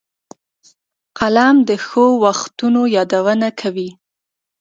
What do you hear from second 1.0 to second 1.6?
قلم